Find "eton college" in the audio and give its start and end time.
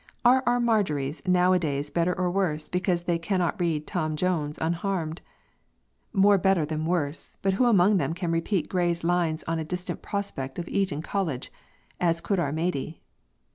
10.67-11.51